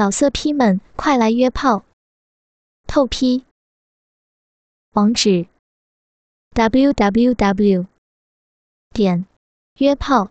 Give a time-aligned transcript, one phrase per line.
[0.00, 1.84] 老色批们，快来约炮！
[2.86, 3.44] 透批。
[4.92, 5.46] 网址
[6.52, 7.86] ：w w w
[8.94, 9.26] 点
[9.74, 10.30] 约炮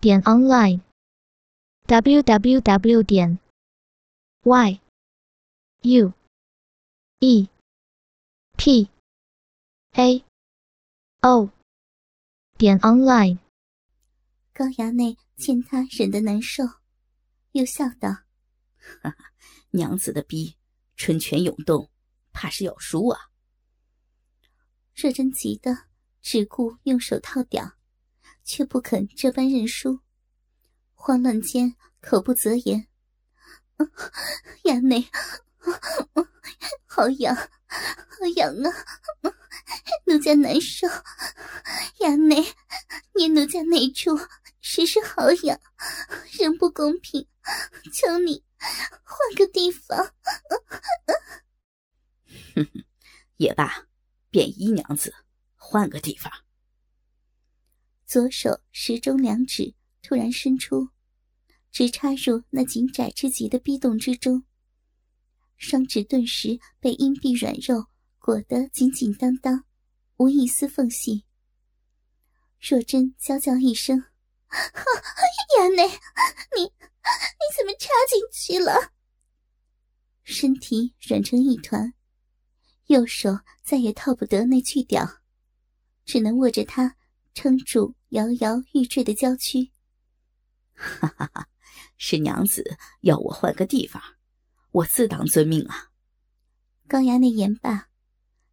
[0.00, 0.80] 点 online
[1.86, 3.40] w w w 点
[4.44, 4.80] y
[5.80, 6.12] u
[7.18, 7.48] e
[8.56, 8.88] p
[9.94, 10.24] a
[11.22, 11.50] o
[12.56, 13.38] 点 online。
[14.54, 16.62] 高衙内见他忍得难受，
[17.50, 18.22] 又笑道。
[19.70, 20.56] 娘子的逼，
[20.96, 21.90] 春泉涌动，
[22.32, 23.18] 怕是要输啊！
[24.94, 25.86] 若真急得
[26.20, 27.72] 只顾用手套屌，
[28.44, 30.00] 却不肯这般认输，
[30.94, 32.88] 慌乱间口不择言
[34.64, 35.08] ：“衙内，
[36.86, 38.70] 好痒，好痒啊！
[40.06, 40.86] 奴家难受，
[42.00, 42.44] 衙内，
[43.14, 44.10] 捏奴家哪处，
[44.62, 45.60] 实是好痒，
[46.40, 47.28] 人不公平，
[47.92, 48.42] 求你。”
[49.04, 50.14] 换个地方，
[52.54, 52.84] 哼哼，
[53.38, 53.88] 也罢，
[54.30, 55.12] 便衣娘子，
[55.56, 56.32] 换个地方。
[58.06, 60.90] 左手时中两指突然伸出，
[61.72, 64.44] 直插入那紧窄之极的壁洞之中，
[65.56, 67.88] 双指顿时被阴蔽软肉
[68.20, 69.64] 裹得紧紧当当，
[70.18, 71.24] 无一丝缝隙。
[72.60, 74.04] 若真娇叫一声
[75.58, 75.88] ：“衙内，
[76.56, 76.62] 你！”
[77.02, 78.92] 你怎么插进去了？
[80.22, 81.94] 身体软成一团，
[82.86, 85.20] 右手再也套不得那巨屌，
[86.04, 86.96] 只能握着它
[87.34, 89.72] 撑住摇摇欲坠的娇躯。
[90.74, 91.48] 哈哈哈！
[91.98, 94.00] 是娘子要我换个地方，
[94.70, 95.90] 我自当遵命啊。
[96.86, 97.88] 高衙内言罢，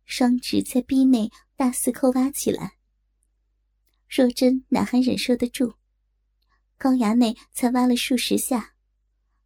[0.06, 2.78] 双指在逼内大肆抠挖起来。
[4.08, 5.76] 若真哪还忍受得住？
[6.80, 8.74] 高衙内才挖了数十下，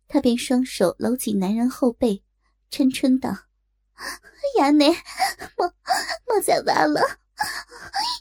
[0.08, 2.24] 他便双手搂紧男人后背，
[2.70, 3.32] 嗔嗔道
[4.60, 4.92] ：“衙内，
[5.58, 5.74] 莫
[6.28, 7.02] 莫再挖了，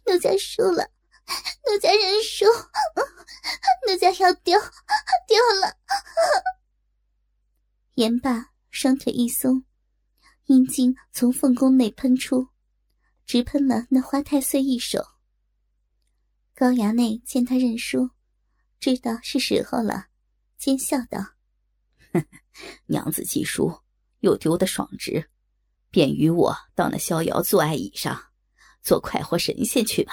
[0.06, 0.88] 奴家输了，
[1.66, 2.47] 奴家认输，
[3.87, 4.59] 奴家要丢
[5.28, 5.76] 丢了。”
[7.97, 9.62] 言罢，双腿一松，
[10.47, 12.48] 阴茎从凤宫内喷出，
[13.26, 15.04] 直喷了那花太岁一手。
[16.54, 18.08] 高衙内见他认输。
[18.82, 20.09] 知道是时候了，
[20.59, 21.37] 奸笑道
[22.87, 23.81] ：“娘子既输，
[24.19, 25.31] 又丢得爽直，
[25.88, 28.32] 便与我到那逍遥坐爱椅上，
[28.82, 30.12] 做快活神仙去吧。”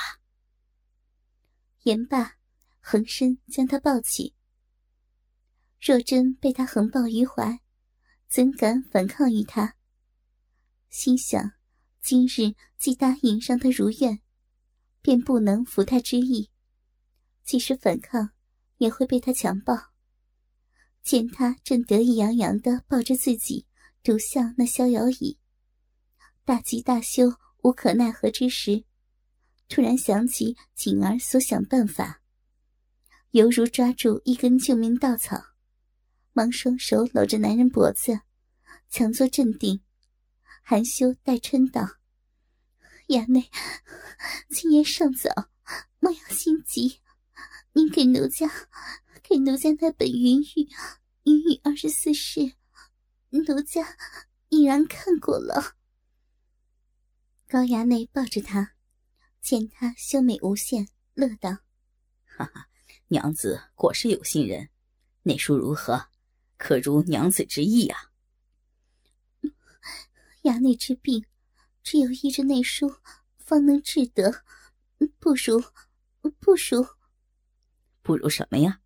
[1.82, 2.36] 言罢，
[2.80, 4.36] 横身将他抱起。
[5.82, 7.62] 若真被他横抱于怀，
[8.28, 9.78] 怎敢反抗于他？
[10.92, 11.54] 心想：
[12.02, 14.22] 今日既答应让他如愿，
[15.02, 16.52] 便不能服他之意。
[17.44, 18.30] 即使反抗，
[18.80, 19.92] 也会被他强暴。
[21.02, 23.66] 见他正得意洋洋的抱着自己，
[24.04, 25.40] 独向那逍遥椅，
[26.44, 27.32] 大吉大羞、
[27.62, 28.84] 无可奈何之时，
[29.70, 32.22] 突然想起锦儿所想办法，
[33.32, 35.38] 犹如抓住一根救命稻草，
[36.34, 38.22] 忙双手搂着男人脖子，
[38.90, 39.82] 强作镇定，
[40.64, 41.88] 含羞带嗔道
[43.08, 43.50] ：“衙内，
[44.52, 45.30] 今夜尚早，
[46.00, 47.00] 莫要心急。”
[47.74, 48.50] 您给奴家，
[49.22, 50.68] 给奴家那本云雨
[51.24, 52.54] 云雨二十四式，
[53.30, 53.96] 奴家
[54.50, 55.76] 已然看过了。
[57.48, 58.74] 高衙内抱着他，
[59.40, 61.60] 见他秀美无限，乐道
[62.26, 62.70] ：“哈哈，
[63.08, 64.70] 娘子果是有心人。
[65.24, 66.08] 内书如何？
[66.58, 68.12] 可如娘子之意啊？”
[70.44, 71.26] 衙内之病，
[71.84, 72.96] 只有依着内书，
[73.38, 74.44] 方能治得。
[75.20, 75.64] 不如，
[76.40, 76.99] 不如。
[78.10, 78.82] 不如什么呀？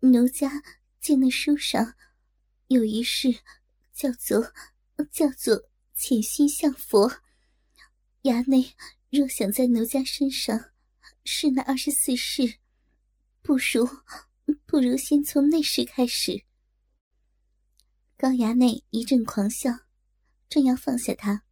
[0.00, 0.60] 奴家
[0.98, 1.94] 见那书上
[2.66, 3.32] 有一事，
[3.94, 4.52] 叫做
[5.12, 7.08] 叫做潜心向佛。
[8.22, 8.74] 衙内
[9.08, 10.72] 若想在奴家身上
[11.24, 12.56] 试那二十四式，
[13.40, 13.88] 不如
[14.66, 16.44] 不如先从内事开始。
[18.16, 19.70] 高衙内一阵狂笑，
[20.48, 21.44] 正要放下他，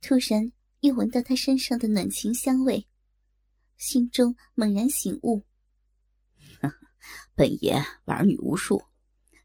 [0.00, 2.86] 突然又闻到他身上的暖情香味。
[3.76, 5.42] 心中猛然醒悟，
[7.34, 8.82] 本爷玩女无数，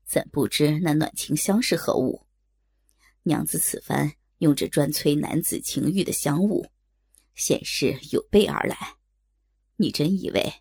[0.06, 2.26] 怎不知那暖情香是何物？
[3.24, 6.70] 娘子此番用这专催男子情欲的香物，
[7.34, 8.98] 显是有备而来。
[9.78, 10.54] 你真以为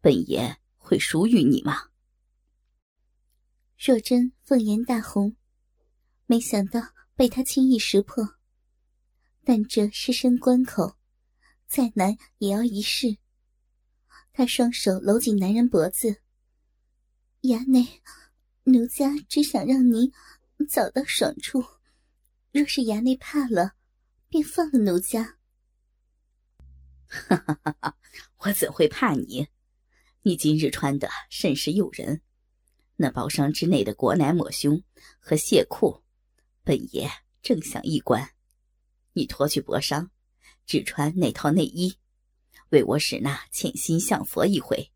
[0.00, 1.90] 本爷会输于你吗？
[3.78, 5.36] 若真凤颜大红，
[6.26, 6.80] 没想到
[7.14, 8.36] 被他轻易识破，
[9.44, 10.96] 但这是身关口。
[11.68, 13.18] 再难也要一试。
[14.32, 16.22] 他双手搂紧男人脖子，
[17.46, 18.02] 衙内，
[18.64, 20.12] 奴家只想让您
[20.68, 21.64] 早到爽处。
[22.52, 23.74] 若是衙内怕了，
[24.28, 25.38] 便放了奴家。
[27.06, 27.96] 哈哈哈哈！
[28.38, 29.46] 我怎会怕你？
[30.22, 32.20] 你今日穿的甚是诱人，
[32.96, 34.82] 那包裳之内的裹奶抹胸
[35.20, 36.02] 和亵裤，
[36.64, 37.08] 本爷
[37.42, 38.30] 正想一观。
[39.12, 40.08] 你脱去薄裳，
[40.66, 41.96] 只穿那套内衣，
[42.70, 44.90] 为我使那潜心向佛一回，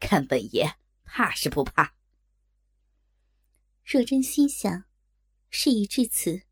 [0.00, 0.74] 看本爷
[1.16, 1.94] 怕是不怕？
[3.84, 4.84] 若真心想，
[5.48, 6.42] 事已至此，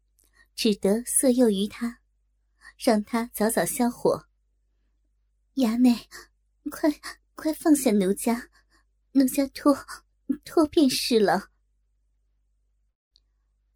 [0.55, 1.99] 只得色诱于他，
[2.79, 4.29] 让他早早消火。
[5.57, 6.09] 衙内，
[6.71, 6.89] 快
[7.35, 8.51] 快放下奴家，
[9.11, 9.77] 奴家脱
[10.45, 11.51] 脱便是了。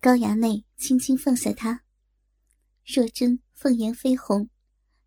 [0.00, 1.82] 高衙内轻轻放下他，
[2.84, 4.48] 若真凤颜绯红，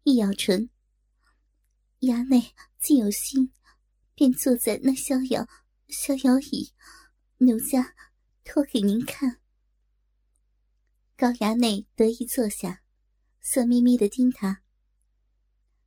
[0.04, 0.70] 一咬唇。
[2.02, 3.54] 衙内既有心，
[4.14, 5.48] 便坐在那逍遥
[5.90, 6.72] 逍遥椅，
[7.40, 7.96] 奴家
[8.44, 9.42] 脱给您看。
[11.18, 12.84] 高衙内得意坐下，
[13.42, 14.62] 色眯眯的盯他。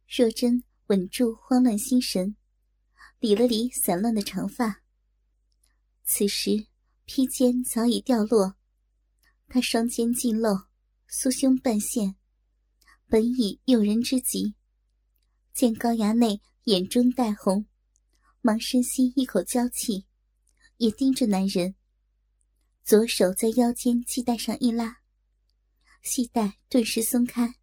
[0.06, 0.64] 若真。
[0.88, 2.37] 稳住慌乱心神，
[3.19, 4.82] 理了理散乱的长发。
[6.05, 6.66] 此时
[7.06, 8.56] 披肩早已掉落，
[9.48, 10.66] 他双肩尽露，
[11.08, 12.16] 酥胸半现，
[13.06, 14.55] 本已诱人之极。
[15.55, 17.64] 见高衙内眼中带红，
[18.44, 20.05] 忙深吸一口娇气，
[20.79, 21.77] 也盯着男人。
[22.83, 24.99] 左手在腰间系带上一拉，
[26.03, 27.55] 系带顿时松开。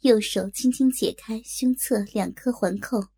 [0.00, 3.08] 右手轻轻解开胸侧两颗环扣，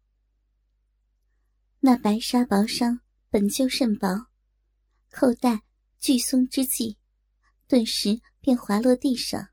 [1.80, 4.28] 那白纱薄裳本就甚薄，
[5.10, 5.64] 扣带
[5.98, 6.98] 巨松之际，
[7.66, 9.48] 顿时便滑落地上。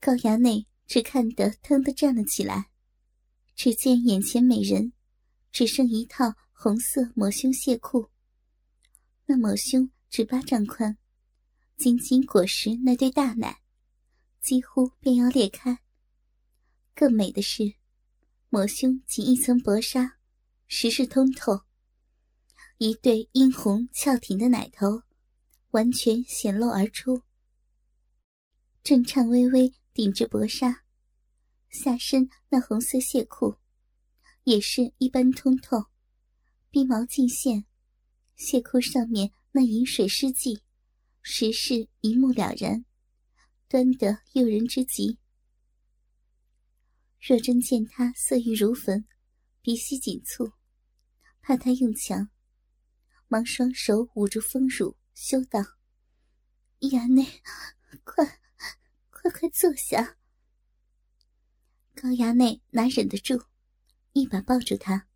[0.00, 2.70] 高衙内只看得腾地站了起来，
[3.54, 4.93] 只见眼前美人
[5.54, 8.10] 只剩一套红色抹胸亵裤，
[9.26, 10.98] 那抹胸只巴掌宽，
[11.76, 13.60] 紧紧裹实那对大奶。
[14.40, 15.78] 几乎便要裂开。
[16.92, 17.76] 更美的是，
[18.48, 20.18] 抹胸仅一层薄纱，
[20.66, 21.60] 实是通透。
[22.78, 25.04] 一对殷红翘挺的奶头，
[25.70, 27.22] 完全显露而出。
[28.82, 30.82] 正颤巍巍顶着薄纱，
[31.70, 33.56] 下身那红色亵裤，
[34.44, 35.86] 也是一般通透，
[36.70, 37.66] 鼻毛尽现。
[38.36, 40.62] 亵裤上面那银水湿迹，
[41.22, 42.84] 实是一目了然。
[43.68, 45.18] 端得诱人之极。
[47.20, 49.06] 若真见他色欲如焚，
[49.62, 50.52] 鼻息紧蹙，
[51.40, 52.28] 怕他用强，
[53.28, 55.60] 忙双手捂住丰乳，羞道
[56.90, 57.24] ：“衙内，
[58.04, 58.40] 快，
[59.10, 60.18] 快快坐下。”
[61.96, 63.42] 高衙内哪忍得住，
[64.14, 65.08] 一把抱住他：“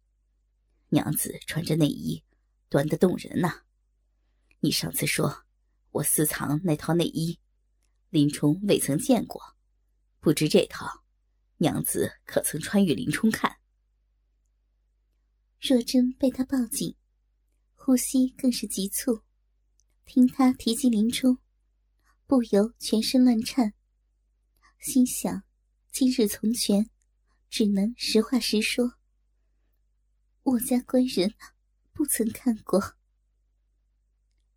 [0.91, 2.25] 娘子穿着内衣，
[2.69, 3.63] 端得动人呐！
[4.59, 5.45] 你上次说
[5.93, 7.39] 我私藏那套内衣。”
[8.11, 9.41] 林冲未曾见过，
[10.19, 11.05] 不知这套，
[11.59, 13.59] 娘子可曾穿与林冲看？
[15.61, 16.97] 若真被他抱紧，
[17.75, 19.23] 呼吸更是急促，
[20.07, 21.39] 听他提及林冲，
[22.27, 23.75] 不由全身乱颤，
[24.81, 25.45] 心想：
[25.93, 26.91] 今日从权，
[27.51, 28.95] 只能实话实说。
[30.43, 31.35] 我家官人
[31.93, 32.97] 不曾看过。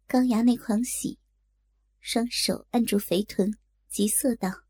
[0.07, 1.19] 高衙内狂喜。
[2.03, 3.55] 双手按住肥臀，
[3.87, 4.63] 急色道：“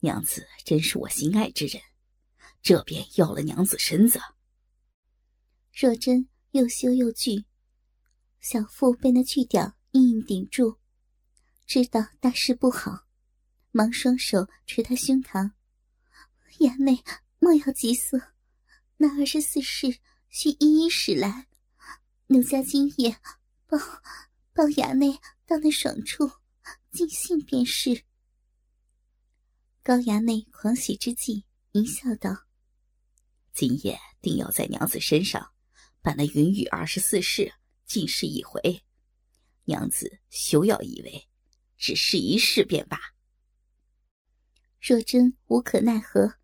[0.00, 1.82] 娘子真是我心爱之人，
[2.62, 4.18] 这便要了娘子身子。”
[5.78, 7.44] 若真又羞又惧，
[8.40, 10.78] 小腹被那巨屌硬硬顶住，
[11.66, 13.06] 知道大事不好，
[13.70, 15.52] 忙双手捶他胸膛
[16.60, 16.96] ：“衙内
[17.42, 18.34] 莫要急色，
[18.98, 21.48] 那二十四式需一一使来。
[22.28, 23.18] 奴家今夜
[23.66, 23.76] 抱
[24.52, 26.30] 抱衙内。”到那爽处，
[26.92, 28.04] 尽兴便是。
[29.82, 32.46] 高衙内狂喜之际，淫笑道
[33.52, 35.52] ：“今夜定要在娘子身上，
[36.00, 37.52] 把那云雨二十四式
[37.84, 38.82] 尽试一回。
[39.64, 41.28] 娘子休要以为，
[41.76, 42.98] 只试一试便罢。
[44.80, 46.36] 若真无可奈何，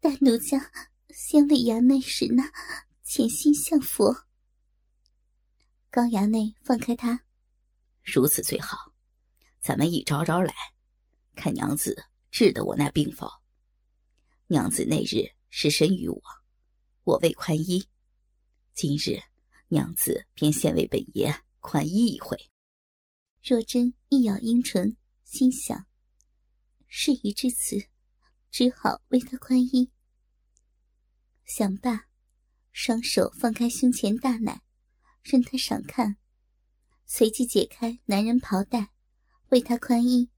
[0.00, 0.70] 待奴家
[1.10, 2.52] 先为衙内使那
[3.02, 4.26] 潜心向佛。”
[5.90, 7.24] 高衙内放开他。
[8.02, 8.92] 如此最好，
[9.60, 10.54] 咱们一招招来，
[11.34, 13.30] 看娘子治得我那病否？
[14.46, 16.22] 娘子那日失身于我，
[17.04, 17.86] 我未宽衣，
[18.74, 19.20] 今日
[19.68, 22.36] 娘子便先为本爷宽衣一回。
[23.42, 25.86] 若真一咬阴唇，心想：
[26.86, 27.88] 事已至此，
[28.52, 29.90] 只好为他宽衣。
[31.46, 32.06] 想罢，
[32.70, 34.62] 双手放开胸前大奶，
[35.22, 36.18] 任他赏看，
[37.06, 38.90] 随即解开男人袍带，
[39.48, 40.28] 为他宽衣。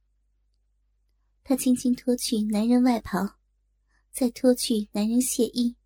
[1.43, 3.41] 他轻轻脱去男人外袍，
[4.13, 5.77] 再脱去男人亵衣。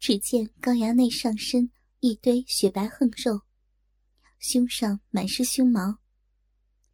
[0.00, 3.42] 只见高衙内上身一堆雪白横肉，
[4.40, 5.98] 胸上满是胸毛，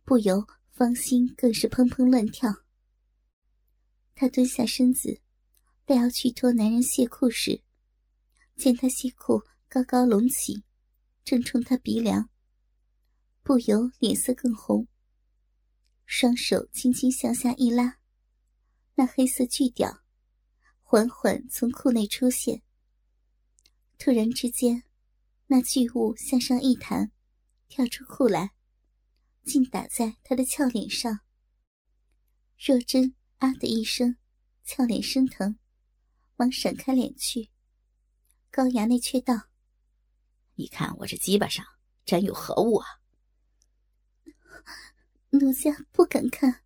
[0.05, 2.55] 不由芳心更是砰砰乱跳。
[4.15, 5.21] 他蹲下身子，
[5.85, 7.63] 待要去脱男人亵裤时，
[8.57, 10.63] 见他西裤高高隆起，
[11.25, 12.29] 正冲他鼻梁，
[13.43, 14.87] 不由脸色更红。
[16.05, 17.99] 双手轻轻向下一拉，
[18.97, 20.03] 那黑色巨屌
[20.83, 22.63] 缓缓从裤内出现。
[23.97, 24.83] 突然之间，
[25.47, 27.13] 那巨物向上一弹，
[27.69, 28.53] 跳出裤来，
[29.45, 31.21] 竟打在他的俏脸上。
[32.59, 34.17] 若真啊的一声，
[34.65, 35.59] 俏脸生疼，
[36.37, 37.51] 忙闪开脸去。
[38.51, 39.49] 高衙内却道
[40.57, 41.65] ：“你看我这鸡巴上
[42.05, 43.01] 沾有何物啊？”
[45.31, 46.63] 奴家不敢看。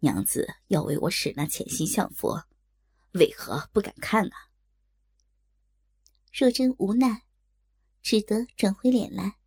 [0.00, 2.44] 娘子要为我使那潜心向佛，
[3.12, 4.32] 为何不敢看呢？
[6.32, 7.24] 若真无奈，
[8.02, 9.38] 只得转回脸来。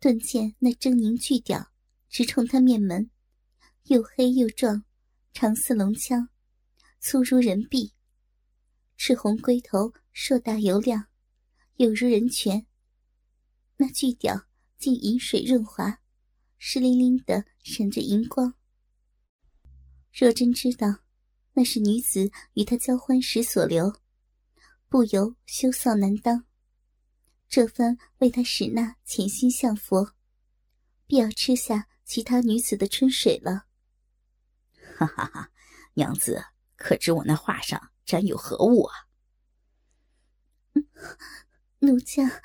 [0.00, 1.70] 顿见那狰狞巨屌
[2.08, 3.10] 直冲他面门，
[3.84, 4.84] 又黑又壮，
[5.40, 6.30] 长似龙枪，
[6.98, 7.94] 粗如人臂。
[8.96, 11.06] 赤红龟头硕大油亮，
[11.76, 12.66] 有如人拳。
[13.76, 16.00] 那巨屌竟饮水润滑，
[16.58, 18.52] 湿淋淋的闪着银光。
[20.12, 21.04] 若真知道，
[21.52, 24.00] 那是女子与他交欢时所留，
[24.88, 26.46] 不由羞臊难当。
[27.48, 30.16] 这番为他使那潜心向佛，
[31.06, 33.67] 必要吃下其他女子的春水了。
[34.98, 35.52] 哈哈哈，
[35.94, 37.92] 娘子可知我那画上？
[38.04, 38.94] 沾有何物啊？
[41.78, 42.42] 奴家，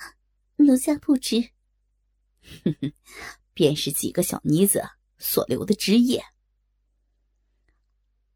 [0.57, 1.50] 奴家不知。
[2.63, 2.93] 哼哼，
[3.53, 4.83] 便是几个小妮子
[5.17, 6.24] 所留的汁液。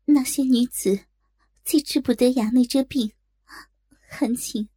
[0.05, 1.05] 那些女子
[1.63, 3.13] 既治不得衙内这病，
[4.09, 4.67] 还请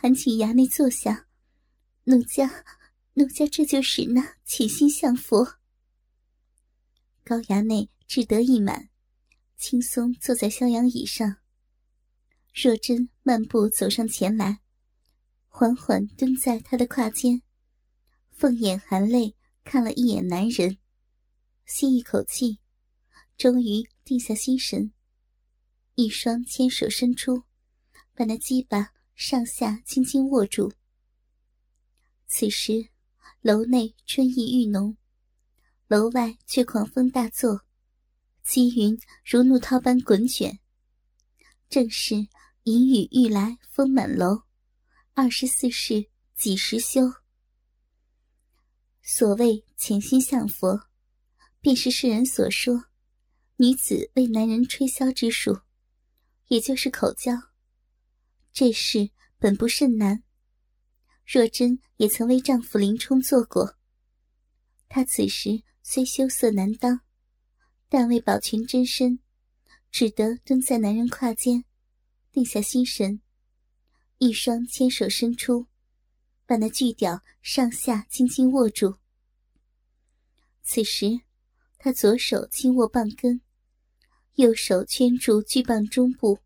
[0.00, 1.26] 还请衙内坐下。
[2.04, 2.64] 奴家，
[3.12, 5.58] 奴家这就使那潜心向佛。
[7.22, 8.88] 高衙内志得意满，
[9.58, 11.36] 轻松坐在逍遥椅上。
[12.54, 14.60] 若真漫步走上前来，
[15.46, 17.42] 缓缓蹲在他的胯间，
[18.30, 20.78] 凤眼含泪看了一眼男人，
[21.66, 22.60] 吸一口气，
[23.36, 24.90] 终于定下心神，
[25.94, 27.42] 一双纤手伸出，
[28.14, 30.72] 把那鸡巴上下轻轻握住。
[32.26, 32.88] 此时，
[33.42, 34.96] 楼内春意愈浓，
[35.88, 37.66] 楼外却狂风大作，
[38.48, 40.58] 积云如怒涛般滚卷，
[41.68, 42.26] 正是。
[42.64, 44.42] 淫雨欲来风满楼，
[45.14, 47.00] 二十四世几时休？
[49.02, 50.78] 所谓潜心向佛，
[51.62, 52.84] 便是世人所说
[53.56, 55.60] 女子为男人吹箫之术，
[56.48, 57.32] 也就是口交。
[58.52, 60.22] 这事本不甚难，
[61.24, 63.76] 若真也曾为丈夫林冲做过。
[64.90, 67.00] 她此时虽羞涩难当，
[67.88, 69.18] 但为保全真身，
[69.90, 71.64] 只得蹲在男人胯间。
[72.30, 73.20] 定下心神，
[74.18, 75.66] 一双纤手伸出，
[76.46, 78.96] 把那巨屌上下轻轻握住。
[80.62, 81.22] 此时，
[81.78, 83.40] 他左手轻握棒根，
[84.34, 86.38] 右手圈住巨棒中部。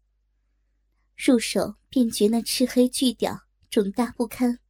[1.17, 4.61] 入手便觉那赤黑巨屌肿大不堪，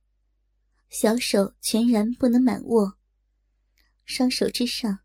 [0.88, 2.98] 小手全然不能满握，
[4.04, 5.00] 双手之上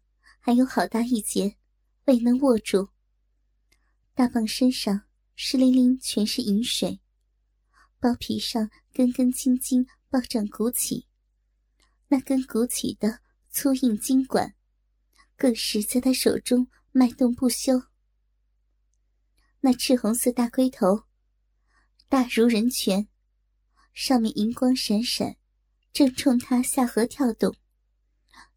[0.48, 1.58] 还有好大一截
[2.06, 2.88] 未能握住。
[4.14, 5.02] 大棒身上。
[5.36, 7.02] 湿淋淋，全是饮水，
[8.00, 11.06] 包皮上根根青筋暴涨鼓起，
[12.08, 13.20] 那根鼓起的
[13.52, 14.56] 粗硬筋管，
[15.36, 17.84] 更是在他手中脉动不休。
[19.60, 21.04] 那赤红色大龟头，
[22.08, 23.10] 大如人拳，
[23.94, 25.36] 上面银光闪闪，
[25.92, 27.54] 正冲他下颌跳动，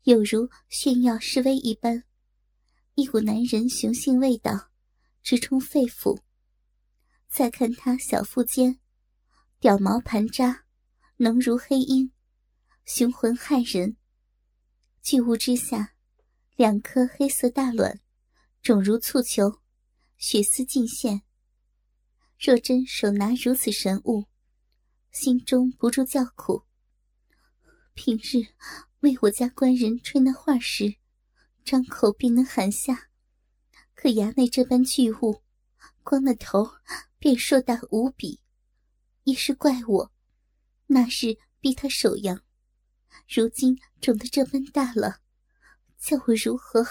[0.04, 2.04] 有如炫耀示威一般，
[2.95, 4.71] 一股男人雄性味道
[5.23, 6.23] 直冲肺腑。
[7.28, 8.80] 再看他小腹间，
[9.59, 10.64] 屌毛盘扎，
[11.19, 12.12] 浓如黑鹰，
[12.87, 13.99] 雄浑骇人。
[15.02, 15.95] 巨物之下，
[16.57, 18.00] 两颗黑色大卵，
[18.62, 19.61] 肿如醋球，
[20.16, 21.23] 血丝尽现。
[22.38, 24.25] 若真手拿如此神物，
[25.12, 26.64] 心中不住叫苦。
[27.92, 28.47] 平日
[29.00, 30.97] 为我家官人吹那话时，
[31.64, 33.09] 张口便能含下，
[33.95, 35.42] 可衙内这般巨物，
[36.02, 36.71] 光那头。
[37.23, 38.40] 便硕大无比，
[39.25, 40.12] 也是怪我，
[40.87, 42.42] 那日逼他手痒，
[43.28, 45.21] 如今肿得这般大了，
[45.99, 46.83] 叫我如何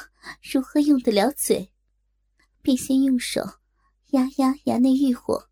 [0.44, 1.74] 如何用得了嘴？
[2.62, 3.42] 便先用手
[4.12, 5.50] 压压衙内欲火，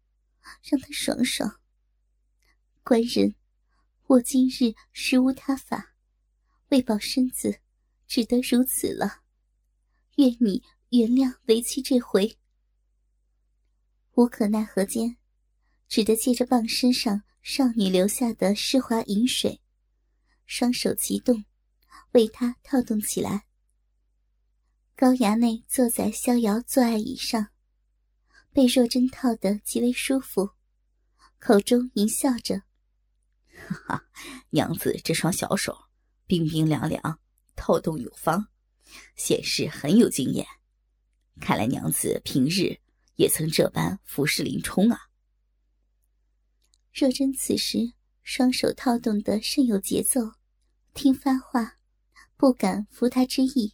[0.61, 1.59] 让他爽爽。
[2.83, 3.33] 官人，
[4.05, 5.95] 我今日实无他法，
[6.69, 7.59] 为保身子，
[8.07, 9.21] 只得如此了。
[10.15, 12.37] 愿你原谅为妻这回。
[14.13, 15.17] 无可奈何间，
[15.87, 19.61] 只得借着棒身上少女留下的湿滑饮水，
[20.45, 21.45] 双手齐动，
[22.11, 23.45] 为她套动起来。
[24.95, 27.49] 高衙内坐在逍遥坐爱椅上，
[28.51, 30.49] 被若真套得极为舒服，
[31.37, 32.63] 口中淫笑着
[33.69, 34.09] ：“哈哈，
[34.49, 35.86] 娘子这双小手
[36.27, 37.19] 冰冰凉凉，
[37.55, 38.47] 套动有方，
[39.15, 40.45] 显示很有经验。
[41.39, 42.77] 看来娘子平日……”
[43.17, 45.09] 也曾这般服侍林冲啊！
[46.93, 50.33] 若真此时双手套动得甚有节奏，
[50.93, 51.79] 听发话，
[52.35, 53.73] 不敢服他之意，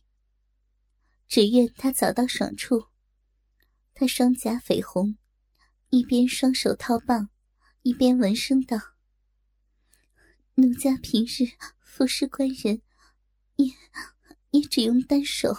[1.27, 2.85] 只愿他早到爽处。
[3.93, 5.17] 他双颊绯红，
[5.89, 7.29] 一边双手套棒，
[7.81, 8.77] 一边闻声道
[10.55, 11.51] ：“奴家平日
[11.95, 12.81] 服侍官人，
[13.57, 13.71] 也
[14.49, 15.53] 也只用单手，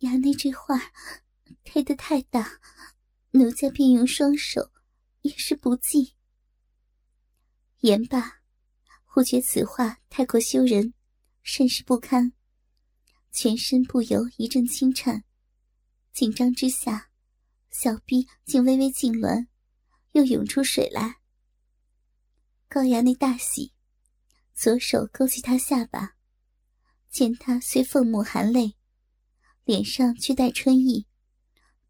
[0.00, 0.76] 衙内这话
[1.62, 2.58] 开得太大。”
[3.30, 4.72] 奴家便用双手，
[5.20, 6.16] 也是不济。
[7.82, 8.40] 言罢，
[9.04, 10.92] 忽觉此话太过羞人，
[11.44, 12.32] 甚是不堪，
[13.30, 15.22] 全身不由一阵轻颤，
[16.12, 17.10] 紧张之下，
[17.70, 19.46] 小臂竟微微痉挛，
[20.12, 21.20] 又涌出水来。
[22.66, 23.72] 高衙内大喜，
[24.60, 26.16] 左手勾起他下巴，
[27.08, 28.74] 见他虽凤目含泪，
[29.62, 31.06] 脸上却带春意。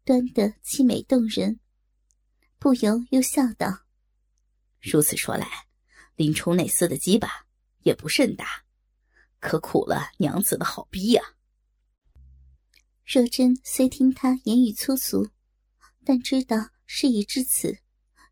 [0.05, 1.59] 端得凄美动人，
[2.59, 3.87] 不由又笑道
[4.79, 5.65] ：“如此说来，
[6.15, 7.47] 林冲那厮的鸡巴
[7.79, 8.63] 也不甚大，
[9.39, 11.23] 可苦了娘子的好逼呀。”
[13.03, 15.31] 若真虽听他言语粗俗，
[16.05, 17.79] 但知道事已至此，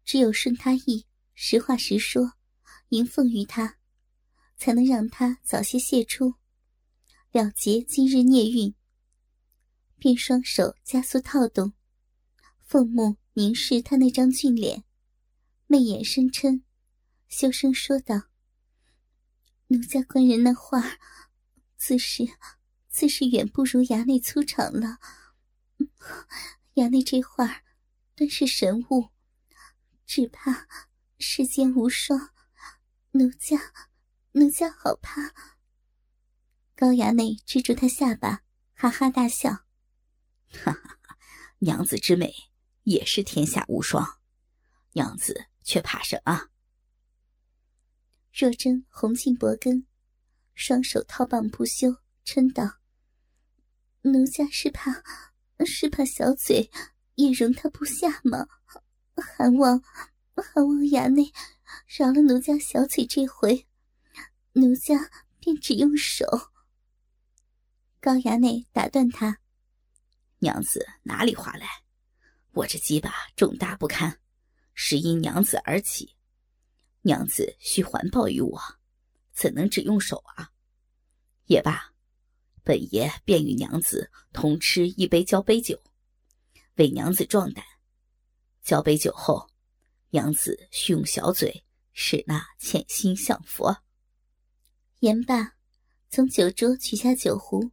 [0.05, 2.33] 只有顺他意，实话实说，
[2.89, 3.76] 迎奉于他，
[4.57, 6.33] 才能让他早些泄出，
[7.31, 8.73] 了结今日孽运。
[9.99, 11.73] 便双手加速套动，
[12.59, 14.83] 凤目凝视他那张俊脸，
[15.65, 16.61] 媚眼深嗔，
[17.27, 18.23] 羞声说道
[19.67, 20.99] ：“奴家官人那话，
[21.77, 22.23] 自是
[22.89, 24.99] 自是远不如衙内粗长了。
[26.75, 27.63] 衙内这话，
[28.15, 29.09] 端是神物，
[30.05, 30.67] 只怕
[31.17, 32.33] 世间无双。
[33.11, 33.57] 奴家
[34.37, 35.33] 奴家好怕。”
[36.77, 38.43] 高衙内支住他下巴，
[38.75, 39.49] 哈哈大笑。
[40.53, 41.17] 哈哈，
[41.57, 42.31] 娘子之美
[42.83, 44.19] 也是天下无双，
[44.93, 46.49] 娘子却怕什么？
[48.31, 49.87] 若真红杏脖根，
[50.53, 52.77] 双手套棒不休，嗔道
[54.05, 55.03] ：“奴家是怕，
[55.65, 56.69] 是怕小嘴
[57.15, 58.47] 也容他不下吗？
[59.15, 59.81] 还望，
[60.35, 61.33] 还望衙内
[61.87, 63.67] 饶了奴家小嘴这回，
[64.59, 66.25] 奴家便只用手。”
[68.01, 69.39] 高衙内打断他。
[70.39, 71.67] 娘子哪里话来？
[72.53, 74.19] 我这鸡巴重大不堪，
[74.73, 76.15] 是因娘子而起。
[77.01, 78.59] 娘子需还报于我，
[79.31, 80.51] 怎能只用手啊？
[81.45, 81.93] 也罢，
[82.63, 85.81] 本爷便与娘子同吃一杯交杯酒，
[86.75, 87.63] 为娘子壮胆。
[88.63, 89.49] 交杯酒后，
[90.09, 93.83] 娘子需用小嘴使那潜心向佛。
[95.01, 95.53] 言罢，
[96.09, 97.71] 从酒桌取下酒壶，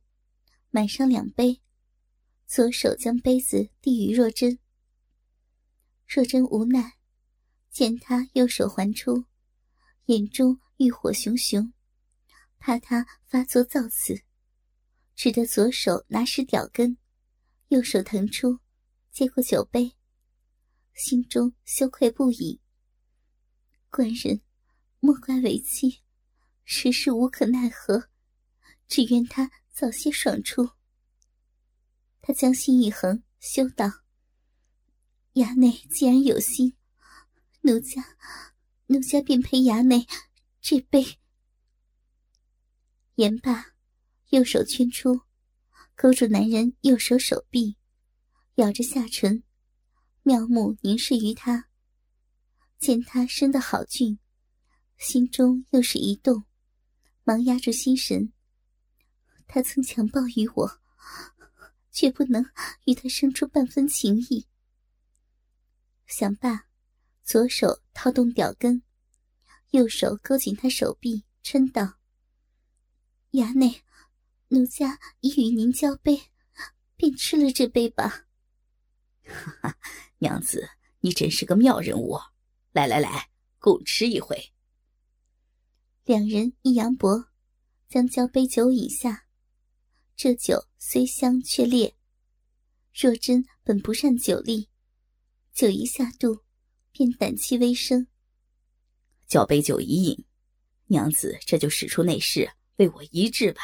[0.68, 1.62] 满上两杯。
[2.46, 4.58] 左手将杯子递与若真，
[6.06, 6.98] 若真无奈，
[7.70, 9.24] 见他右手还出，
[10.04, 11.72] 眼中欲火熊熊，
[12.58, 14.22] 怕他发作造次，
[15.16, 16.98] 只得左手拿实屌根，
[17.68, 18.60] 右手腾出，
[19.10, 19.96] 接过酒杯，
[20.92, 22.60] 心中羞愧不已。
[23.88, 24.42] 官人，
[25.00, 26.03] 莫怪为妻，
[26.64, 28.08] 实是无可奈何，
[28.88, 30.70] 只愿他早些爽出。
[32.20, 33.90] 他将心一横，羞道
[35.34, 36.74] ：“衙内既然有心，
[37.60, 38.16] 奴家，
[38.86, 40.06] 奴家便陪衙内
[40.60, 41.18] 这杯。”
[43.16, 43.74] 言罢，
[44.30, 45.20] 右手圈出，
[45.94, 47.76] 勾住男人右手手臂，
[48.56, 49.44] 咬着下唇，
[50.22, 51.68] 妙目凝视于他。
[52.78, 54.18] 见他生得好俊，
[54.98, 56.44] 心中又是一动，
[57.24, 58.32] 忙压住心神。
[59.48, 60.84] 他曾强暴于我。
[61.94, 62.44] 绝不能
[62.86, 64.48] 与他生出半分情意。
[66.08, 66.66] 想罢，
[67.22, 68.82] 左手套动屌根，
[69.70, 72.00] 右手勾紧他手臂，嗔道
[73.30, 73.84] ：“衙内，
[74.48, 76.32] 奴家已与您交杯，
[76.96, 78.26] 便吃了这杯吧。”
[79.22, 79.78] 哈哈，
[80.18, 82.18] 娘子，你真是个妙人物！
[82.72, 84.52] 来来来，共吃一回。
[86.04, 87.30] 两人一扬脖，
[87.88, 89.24] 将交杯酒饮下。
[90.14, 91.96] 这酒虽香却烈，
[92.92, 94.68] 若真本不善酒力，
[95.54, 96.42] 酒一下肚，
[96.92, 98.06] 便胆气微生。
[99.26, 100.26] 交杯酒一饮，
[100.88, 103.62] 娘子这就使出内侍为我医治吧。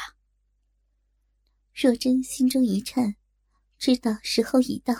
[1.75, 3.17] 若真心中一颤，
[3.77, 4.95] 知道时候已到，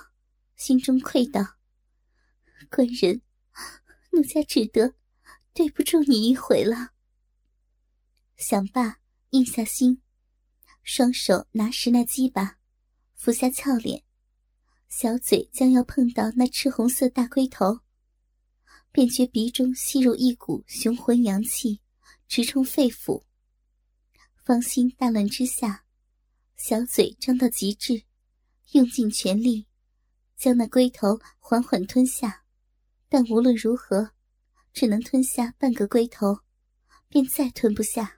[0.56, 1.56] 心中愧道
[2.69, 3.23] ：“官人，
[4.12, 4.93] 奴家只得
[5.56, 6.90] 对不住你一回了。”
[8.41, 8.97] 想罢，
[9.30, 10.01] 硬下心，
[10.82, 12.58] 双手拿实那鸡巴，
[13.13, 14.04] 俯下俏脸，
[14.89, 17.82] 小嘴将要碰到那赤红色大龟头，
[18.91, 21.82] 便觉鼻中吸入一股雄浑阳气，
[22.27, 23.23] 直冲肺腑。
[24.43, 25.86] 芳心大乱之下，
[26.58, 28.06] 小嘴张到极致，
[28.71, 29.67] 用尽全力，
[30.36, 32.43] 将那龟头缓缓吞下。
[33.08, 34.13] 但无论如何，
[34.73, 36.39] 只能吞下半个龟头，
[37.08, 38.17] 便再吞不下。